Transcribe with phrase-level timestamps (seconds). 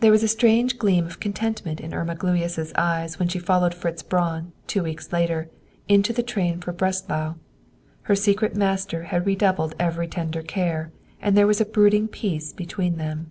[0.00, 4.02] There was a strange gleam of contentment in Irma Gluyas' eyes when she followed Fritz
[4.02, 5.48] Braun, two weeks later,
[5.88, 7.36] into the train for Breslau.
[8.02, 10.92] Her secret master had redoubled every tender care,
[11.22, 13.30] and there was a brooding peace between them.